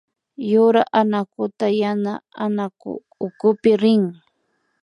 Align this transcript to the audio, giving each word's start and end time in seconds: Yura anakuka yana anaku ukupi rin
Yura 0.51 0.83
anakuka 0.99 1.65
yana 1.81 2.13
anaku 2.43 2.91
ukupi 3.25 3.71
rin 3.81 4.05